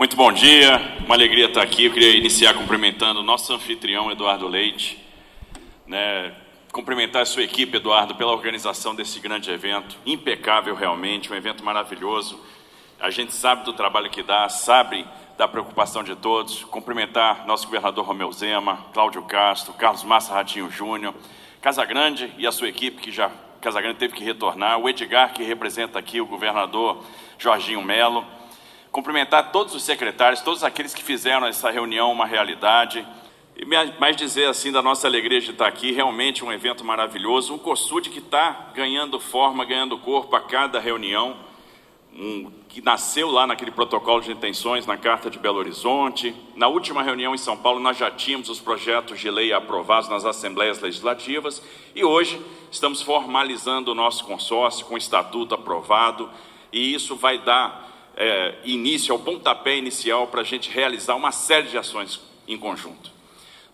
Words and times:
Muito 0.00 0.16
bom 0.16 0.32
dia, 0.32 0.96
uma 1.04 1.14
alegria 1.14 1.44
estar 1.44 1.60
aqui. 1.60 1.84
Eu 1.84 1.92
queria 1.92 2.16
iniciar 2.16 2.54
cumprimentando 2.54 3.20
o 3.20 3.22
nosso 3.22 3.52
anfitrião, 3.52 4.10
Eduardo 4.10 4.48
Leite. 4.48 4.98
Né, 5.86 6.34
cumprimentar 6.72 7.20
a 7.20 7.26
sua 7.26 7.42
equipe, 7.42 7.76
Eduardo, 7.76 8.14
pela 8.14 8.32
organização 8.32 8.94
desse 8.94 9.20
grande 9.20 9.50
evento, 9.50 9.98
impecável 10.06 10.74
realmente, 10.74 11.30
um 11.30 11.36
evento 11.36 11.62
maravilhoso. 11.62 12.40
A 12.98 13.10
gente 13.10 13.34
sabe 13.34 13.62
do 13.62 13.74
trabalho 13.74 14.08
que 14.08 14.22
dá, 14.22 14.48
sabe 14.48 15.04
da 15.36 15.46
preocupação 15.46 16.02
de 16.02 16.16
todos. 16.16 16.64
Cumprimentar 16.64 17.46
nosso 17.46 17.66
governador 17.66 18.06
Romeu 18.06 18.32
Zema, 18.32 18.86
Cláudio 18.94 19.20
Castro, 19.24 19.74
Carlos 19.74 20.02
Massa 20.02 20.32
Ratinho 20.32 20.70
Júnior, 20.70 21.12
Casagrande 21.60 22.32
e 22.38 22.46
a 22.46 22.52
sua 22.52 22.70
equipe, 22.70 23.02
que 23.02 23.10
já 23.10 23.30
Casagrande 23.60 23.98
teve 23.98 24.14
que 24.14 24.24
retornar, 24.24 24.78
o 24.78 24.88
Edgar, 24.88 25.34
que 25.34 25.42
representa 25.42 25.98
aqui 25.98 26.22
o 26.22 26.26
governador 26.26 27.04
Jorginho 27.38 27.82
Melo 27.82 28.39
cumprimentar 28.90 29.52
todos 29.52 29.74
os 29.74 29.82
secretários, 29.82 30.40
todos 30.40 30.64
aqueles 30.64 30.94
que 30.94 31.02
fizeram 31.02 31.46
essa 31.46 31.70
reunião 31.70 32.10
uma 32.10 32.26
realidade. 32.26 33.06
E 33.56 33.64
mais 33.64 34.16
dizer 34.16 34.46
assim 34.46 34.72
da 34.72 34.80
nossa 34.82 35.06
alegria 35.06 35.40
de 35.40 35.50
estar 35.50 35.66
aqui, 35.66 35.92
realmente 35.92 36.44
um 36.44 36.52
evento 36.52 36.84
maravilhoso, 36.84 37.54
um 37.54 37.58
COSUD 37.58 38.08
que 38.08 38.18
está 38.18 38.70
ganhando 38.74 39.20
forma, 39.20 39.64
ganhando 39.64 39.98
corpo 39.98 40.34
a 40.34 40.40
cada 40.40 40.80
reunião, 40.80 41.36
um, 42.12 42.50
que 42.68 42.80
nasceu 42.80 43.30
lá 43.30 43.46
naquele 43.46 43.70
protocolo 43.70 44.22
de 44.22 44.32
intenções 44.32 44.86
na 44.86 44.96
Carta 44.96 45.30
de 45.30 45.38
Belo 45.38 45.58
Horizonte. 45.58 46.34
Na 46.56 46.68
última 46.68 47.02
reunião 47.02 47.34
em 47.34 47.38
São 47.38 47.56
Paulo, 47.56 47.78
nós 47.78 47.98
já 47.98 48.10
tínhamos 48.10 48.48
os 48.48 48.60
projetos 48.60 49.20
de 49.20 49.30
lei 49.30 49.52
aprovados 49.52 50.08
nas 50.08 50.24
assembleias 50.24 50.80
legislativas 50.80 51.62
e 51.94 52.02
hoje 52.02 52.40
estamos 52.70 53.02
formalizando 53.02 53.92
o 53.92 53.94
nosso 53.94 54.24
consórcio 54.24 54.86
com 54.86 54.94
o 54.94 54.98
estatuto 54.98 55.54
aprovado 55.54 56.30
e 56.72 56.94
isso 56.94 57.14
vai 57.14 57.38
dar 57.38 57.89
é, 58.20 58.54
início, 58.64 59.14
ao 59.14 59.18
pontapé 59.18 59.78
inicial 59.78 60.26
para 60.26 60.42
a 60.42 60.44
gente 60.44 60.70
realizar 60.70 61.14
uma 61.14 61.32
série 61.32 61.68
de 61.68 61.78
ações 61.78 62.20
em 62.46 62.58
conjunto. 62.58 63.10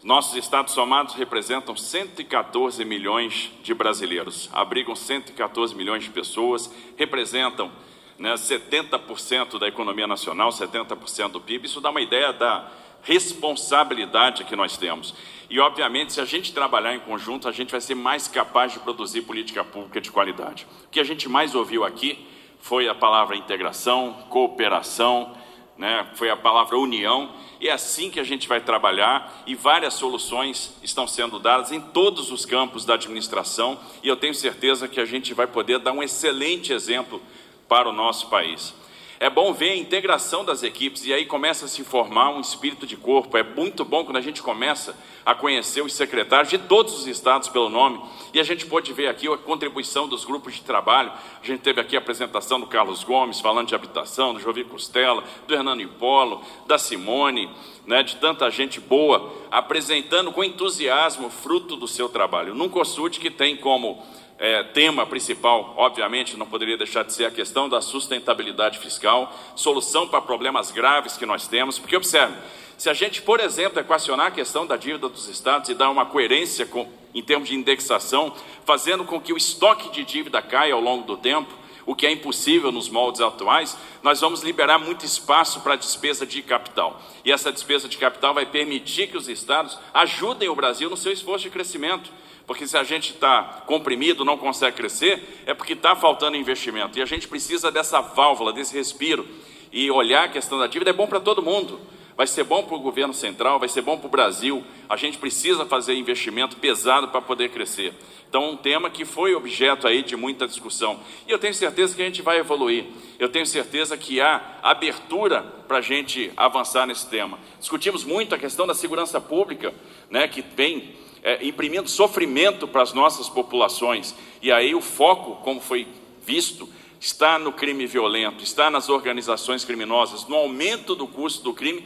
Nossos 0.05 0.37
estados 0.37 0.73
somados 0.73 1.15
representam 1.15 1.77
114 1.77 2.85
milhões 2.85 3.51
de 3.65 3.75
brasileiros, 3.75 4.49
abrigam 4.53 4.95
114 4.95 5.75
milhões 5.75 6.05
de 6.05 6.11
pessoas, 6.11 6.73
representam 6.97 7.73
né, 8.17 8.35
70% 8.35 9.59
da 9.59 9.67
economia 9.67 10.07
nacional, 10.07 10.51
70% 10.51 11.33
do 11.33 11.41
PIB. 11.41 11.67
Isso 11.67 11.81
dá 11.81 11.91
uma 11.91 12.01
ideia 12.01 12.33
da 12.33 12.71
responsabilidade 13.03 14.45
que 14.45 14.55
nós 14.55 14.77
temos. 14.77 15.13
E, 15.51 15.59
obviamente, 15.59 16.13
se 16.13 16.21
a 16.21 16.25
gente 16.25 16.53
trabalhar 16.53 16.95
em 16.95 17.01
conjunto, 17.01 17.49
a 17.49 17.53
gente 17.53 17.73
vai 17.73 17.81
ser 17.81 17.97
mais 17.97 18.29
capaz 18.29 18.73
de 18.73 18.79
produzir 18.79 19.23
política 19.23 19.65
pública 19.65 20.01
de 20.01 20.13
qualidade. 20.13 20.69
O 20.85 20.91
que 20.91 21.01
a 21.01 21.05
gente 21.05 21.29
mais 21.29 21.53
ouviu 21.53 21.85
aqui 21.85 22.25
foi 22.67 22.89
a 22.89 22.95
palavra 22.97 23.37
integração, 23.37 24.13
cooperação, 24.29 25.37
né? 25.79 26.05
foi 26.15 26.31
a 26.31 26.37
palavra 26.37 26.77
união, 26.77 27.31
e 27.61 27.69
é 27.69 27.73
assim 27.73 28.11
que 28.11 28.19
a 28.19 28.25
gente 28.25 28.49
vai 28.49 28.61
trabalhar, 28.61 29.45
e 29.47 29.55
várias 29.55 29.95
soluções 29.95 30.77
estão 30.83 31.07
sendo 31.07 31.39
dadas 31.39 31.71
em 31.71 31.81
todos 31.81 32.33
os 32.33 32.45
campos 32.45 32.85
da 32.85 32.95
administração, 32.95 33.79
e 34.03 34.09
eu 34.09 34.17
tenho 34.17 34.35
certeza 34.35 34.89
que 34.89 34.99
a 34.99 35.05
gente 35.05 35.33
vai 35.33 35.47
poder 35.47 35.79
dar 35.79 35.93
um 35.93 36.03
excelente 36.03 36.73
exemplo 36.73 37.23
para 37.69 37.89
o 37.89 37.93
nosso 37.93 38.29
país. 38.29 38.75
É 39.19 39.31
bom 39.31 39.51
ver 39.55 39.71
a 39.71 39.77
integração 39.77 40.45
das 40.45 40.63
equipes 40.63 41.07
e 41.07 41.13
aí 41.13 41.25
começa 41.25 41.65
a 41.65 41.69
se 41.69 41.83
formar 41.83 42.29
um 42.31 42.41
espírito 42.41 42.87
de 42.87 42.99
corpo. 42.99 43.39
É 43.39 43.43
muito 43.43 43.83
bom 43.83 44.05
quando 44.05 44.19
a 44.19 44.21
gente 44.21 44.43
começa 44.43 44.95
a 45.25 45.35
conhecer 45.35 45.81
os 45.81 45.95
secretários 45.95 46.51
de 46.51 46.59
todos 46.59 46.99
os 46.99 47.07
estados 47.07 47.49
pelo 47.49 47.71
nome 47.71 47.99
e 48.35 48.39
a 48.39 48.43
gente 48.43 48.67
pode 48.67 48.93
ver 48.93 49.09
aqui 49.09 49.27
a 49.27 49.39
contribuição 49.39 50.07
dos 50.07 50.27
grupos 50.27 50.55
de 50.55 50.61
trabalho. 50.61 51.11
A 51.43 51.47
gente 51.47 51.61
teve 51.61 51.81
aqui 51.81 51.97
a 51.97 51.99
apresentação 51.99 52.61
do 52.61 52.67
Carlos 52.67 53.03
Gomes 53.05 53.41
falando 53.41 53.69
de 53.69 53.75
habitação, 53.75 54.35
do 54.35 54.41
Jovi 54.41 54.65
Costela, 54.65 55.25
do 55.49 55.55
Hernando 55.55 55.81
Impolo, 55.81 56.43
da 56.67 56.77
Simone, 56.77 57.49
né, 57.87 58.03
de 58.03 58.17
tanta 58.17 58.51
gente 58.51 58.81
boa 58.81 59.33
apresentando 59.51 60.31
com 60.31 60.45
entusiasmo 60.45 61.31
fruto 61.31 61.75
do 61.75 61.89
seu 61.89 62.11
trabalho. 62.11 62.55
Num 62.55 62.69
COSUD 62.69 63.19
que 63.19 63.31
tem 63.31 63.57
como 63.57 64.05
é, 64.39 64.63
tema 64.63 65.07
principal, 65.07 65.75
obviamente, 65.77 66.37
não 66.37 66.47
poderia 66.47 66.77
deixar 66.77 67.05
de 67.05 67.13
ser 67.13 67.25
a 67.25 67.31
questão 67.31 67.69
da 67.69 67.81
sustentabilidade 67.81 68.79
fiscal, 68.79 69.35
solução 69.55 70.07
para 70.07 70.21
problemas 70.21 70.71
graves 70.71 71.17
que 71.17 71.25
nós 71.25 71.49
temos, 71.49 71.79
porque 71.79 71.97
observe, 71.97 72.35
se 72.77 72.91
a 72.91 72.95
gente, 72.95 73.23
por 73.23 73.41
exemplo, 73.41 73.81
equacionar 73.81 74.27
a 74.27 74.31
questão 74.31 74.67
da 74.67 74.77
dívida 74.77 75.09
dos 75.09 75.29
estados 75.29 75.71
e 75.71 75.75
dar 75.75 75.89
uma 75.89 76.05
coerência 76.05 76.67
com, 76.67 76.87
em 77.15 77.23
termos 77.23 77.49
de 77.49 77.55
indexação, 77.55 78.35
fazendo 78.67 79.05
com 79.05 79.19
que 79.19 79.33
o 79.33 79.37
estoque 79.37 79.91
de 79.91 80.05
dívida 80.05 80.43
caia 80.43 80.75
ao 80.75 80.81
longo 80.81 81.07
do 81.07 81.17
tempo, 81.17 81.53
o 81.87 81.95
que 81.95 82.05
é 82.05 82.11
impossível 82.11 82.73
nos 82.73 82.89
moldes 82.89 83.21
atuais, 83.21 83.79
nós 84.03 84.21
vamos 84.21 84.43
liberar 84.43 84.79
muito 84.79 85.07
espaço 85.07 85.61
para 85.61 85.75
a 85.75 85.77
despesa 85.77 86.27
de 86.27 86.43
capital. 86.43 87.01
E 87.25 87.31
essa 87.31 87.53
despesa 87.53 87.89
de 87.89 87.97
capital 87.97 88.35
vai 88.35 88.45
permitir 88.45 89.07
que 89.07 89.17
os 89.17 89.29
estados 89.29 89.79
ajudem 89.95 90.49
o 90.49 90.55
Brasil 90.55 90.91
no 90.91 90.97
seu 90.97 91.13
esforço 91.13 91.45
de 91.45 91.51
crescimento. 91.51 92.11
Porque 92.45 92.67
se 92.67 92.77
a 92.77 92.85
gente 92.85 93.13
está 93.13 93.63
comprimido, 93.67 94.25
não 94.25 94.37
consegue 94.37 94.77
crescer, 94.77 95.43
é 95.47 95.55
porque 95.55 95.73
está 95.73 95.97
faltando 95.97 96.37
investimento. 96.37 96.99
E 96.99 97.03
a 97.03 97.07
gente 97.07 97.27
precisa 97.27 97.71
dessa 97.71 98.01
válvula, 98.01 98.53
desse 98.53 98.75
respiro. 98.75 99.27
E 99.73 99.91
olhar 99.91 100.25
a 100.25 100.29
questão 100.29 100.59
da 100.59 100.67
dívida 100.67 100.91
é 100.91 100.93
bom 100.93 101.07
para 101.07 101.21
todo 101.21 101.43
mundo. 101.43 101.81
Vai 102.17 102.27
ser 102.27 102.45
bom 102.45 102.63
para 102.63 102.75
o 102.75 102.81
governo 102.81 103.13
central, 103.13 103.59
vai 103.59 103.69
ser 103.69 103.83
bom 103.83 103.99
para 103.99 104.07
o 104.07 104.11
Brasil. 104.11 104.65
A 104.89 104.97
gente 104.97 105.19
precisa 105.19 105.67
fazer 105.67 105.95
investimento 105.95 106.57
pesado 106.57 107.09
para 107.09 107.21
poder 107.21 107.51
crescer. 107.51 107.93
Então, 108.27 108.53
um 108.53 108.57
tema 108.57 108.89
que 108.89 109.05
foi 109.05 109.35
objeto 109.35 109.87
aí 109.87 110.03
de 110.03 110.17
muita 110.17 110.47
discussão. 110.47 110.99
E 111.29 111.31
eu 111.31 111.39
tenho 111.39 111.53
certeza 111.53 111.95
que 111.95 112.01
a 112.01 112.07
gente 112.07 112.23
vai 112.23 112.39
evoluir. 112.39 112.87
Eu 113.19 113.29
tenho 113.29 113.45
certeza 113.45 113.99
que 113.99 114.19
há 114.19 114.59
abertura 114.63 115.43
para 115.69 115.79
a 115.79 115.81
gente 115.83 116.33
avançar 116.37 116.87
nesse 116.87 117.07
tema. 117.07 117.39
Discutimos 117.61 118.03
muito 118.03 118.35
a 118.35 118.39
questão 118.39 118.67
da 118.67 118.75
segurança 118.75 119.21
pública, 119.21 119.75
né, 120.11 120.27
que 120.27 120.43
vem 120.57 120.95
é, 121.23 121.47
imprimindo 121.47 121.89
sofrimento 121.89 122.67
para 122.67 122.83
as 122.83 122.95
nossas 122.95 123.29
populações. 123.29 124.15
E 124.41 124.51
aí 124.51 124.75
o 124.75 124.81
foco, 124.81 125.37
como 125.43 125.61
foi 125.61 125.87
visto, 126.25 126.69
está 127.01 127.39
no 127.39 127.53
crime 127.53 127.87
violento, 127.87 128.43
está 128.43 128.71
nas 128.71 128.89
organizações 128.89 129.65
criminosas, 129.65 130.27
no 130.27 130.37
aumento 130.37 130.95
do 130.95 131.07
custo 131.07 131.43
do 131.43 131.55
crime, 131.55 131.85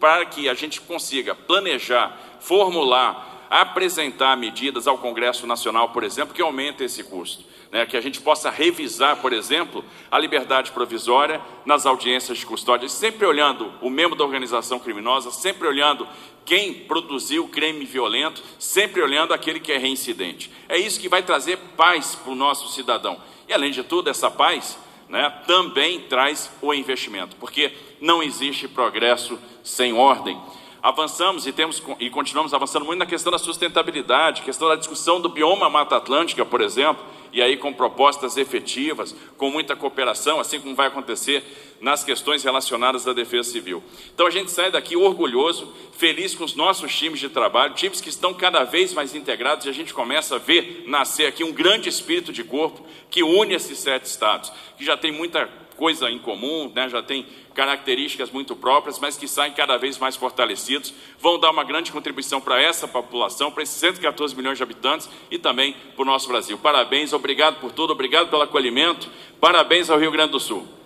para 0.00 0.26
que 0.26 0.48
a 0.48 0.54
gente 0.54 0.80
consiga 0.80 1.34
planejar, 1.34 2.38
formular, 2.40 3.46
apresentar 3.50 4.36
medidas 4.36 4.86
ao 4.86 4.98
Congresso 4.98 5.46
Nacional, 5.46 5.90
por 5.90 6.04
exemplo, 6.04 6.34
que 6.34 6.42
aumentem 6.42 6.86
esse 6.86 7.02
custo. 7.04 7.44
Né? 7.70 7.84
Que 7.86 7.96
a 7.96 8.00
gente 8.00 8.20
possa 8.20 8.50
revisar, 8.50 9.16
por 9.16 9.32
exemplo, 9.32 9.84
a 10.10 10.18
liberdade 10.18 10.70
provisória 10.72 11.40
nas 11.64 11.86
audiências 11.86 12.38
de 12.38 12.46
custódia, 12.46 12.88
sempre 12.88 13.26
olhando 13.26 13.72
o 13.80 13.90
membro 13.90 14.16
da 14.16 14.24
organização 14.24 14.78
criminosa, 14.78 15.30
sempre 15.30 15.66
olhando 15.66 16.06
quem 16.44 16.72
produziu 16.72 17.44
o 17.44 17.48
crime 17.48 17.84
violento, 17.84 18.42
sempre 18.58 19.02
olhando 19.02 19.34
aquele 19.34 19.60
que 19.60 19.70
é 19.70 19.76
reincidente. 19.76 20.50
É 20.66 20.78
isso 20.78 20.98
que 20.98 21.08
vai 21.08 21.22
trazer 21.22 21.58
paz 21.76 22.14
para 22.14 22.32
o 22.32 22.34
nosso 22.34 22.72
cidadão. 22.72 23.20
E 23.48 23.54
além 23.54 23.70
de 23.70 23.82
tudo, 23.82 24.10
essa 24.10 24.30
paz 24.30 24.78
né, 25.08 25.30
também 25.46 26.00
traz 26.00 26.50
o 26.60 26.74
investimento, 26.74 27.34
porque 27.36 27.72
não 28.00 28.22
existe 28.22 28.68
progresso 28.68 29.38
sem 29.64 29.94
ordem. 29.94 30.38
Avançamos 30.82 31.46
e 31.46 31.52
temos 31.52 31.82
e 31.98 32.10
continuamos 32.10 32.52
avançando 32.52 32.84
muito 32.84 32.98
na 32.98 33.06
questão 33.06 33.32
da 33.32 33.38
sustentabilidade, 33.38 34.42
questão 34.42 34.68
da 34.68 34.76
discussão 34.76 35.20
do 35.20 35.28
bioma 35.28 35.68
Mata 35.70 35.96
Atlântica, 35.96 36.44
por 36.44 36.60
exemplo, 36.60 37.02
e 37.32 37.42
aí 37.42 37.56
com 37.56 37.72
propostas 37.72 38.36
efetivas, 38.36 39.14
com 39.36 39.50
muita 39.50 39.76
cooperação, 39.76 40.40
assim 40.40 40.60
como 40.60 40.74
vai 40.74 40.88
acontecer 40.88 41.44
nas 41.80 42.02
questões 42.02 42.42
relacionadas 42.42 43.06
à 43.06 43.12
defesa 43.12 43.50
civil. 43.50 43.82
Então 44.14 44.26
a 44.26 44.30
gente 44.30 44.50
sai 44.50 44.70
daqui 44.70 44.96
orgulhoso, 44.96 45.72
feliz 45.92 46.34
com 46.34 46.44
os 46.44 46.54
nossos 46.54 46.94
times 46.96 47.20
de 47.20 47.28
trabalho, 47.28 47.74
times 47.74 48.00
que 48.00 48.08
estão 48.08 48.34
cada 48.34 48.64
vez 48.64 48.92
mais 48.92 49.14
integrados 49.14 49.66
e 49.66 49.68
a 49.68 49.72
gente 49.72 49.94
começa 49.94 50.36
a 50.36 50.38
ver 50.38 50.84
nascer 50.86 51.26
aqui 51.26 51.44
um 51.44 51.52
grande 51.52 51.88
espírito 51.88 52.32
de 52.32 52.42
corpo 52.42 52.84
que 53.10 53.22
une 53.22 53.54
esses 53.54 53.78
sete 53.78 54.06
estados, 54.06 54.52
que 54.76 54.84
já 54.84 54.96
tem 54.96 55.12
muita 55.12 55.48
coisa 55.78 56.10
em 56.10 56.18
comum, 56.18 56.70
né? 56.74 56.88
já 56.88 57.00
tem 57.00 57.24
características 57.54 58.30
muito 58.30 58.54
próprias, 58.54 58.98
mas 58.98 59.16
que 59.16 59.26
saem 59.26 59.52
cada 59.52 59.76
vez 59.76 59.96
mais 59.98 60.16
fortalecidos, 60.16 60.92
vão 61.18 61.38
dar 61.38 61.50
uma 61.50 61.64
grande 61.64 61.90
contribuição 61.90 62.40
para 62.40 62.60
essa 62.60 62.86
população, 62.86 63.50
para 63.50 63.62
esses 63.62 63.76
114 63.76 64.36
milhões 64.36 64.58
de 64.58 64.62
habitantes 64.62 65.08
e 65.30 65.38
também 65.38 65.74
para 65.94 66.02
o 66.02 66.04
nosso 66.04 66.28
Brasil. 66.28 66.58
Parabéns, 66.58 67.12
obrigado 67.18 67.60
por 67.60 67.72
tudo, 67.72 67.92
obrigado 67.92 68.28
pelo 68.28 68.42
acolhimento, 68.42 69.08
parabéns 69.40 69.90
ao 69.90 69.98
Rio 69.98 70.10
Grande 70.10 70.32
do 70.32 70.40
Sul. 70.40 70.77